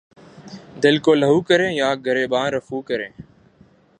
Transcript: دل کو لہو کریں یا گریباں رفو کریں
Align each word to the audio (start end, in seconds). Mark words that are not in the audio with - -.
دل 0.83 0.97
کو 1.05 1.13
لہو 1.15 1.39
کریں 1.41 1.71
یا 1.71 1.93
گریباں 2.05 2.49
رفو 2.51 2.81
کریں 2.81 3.09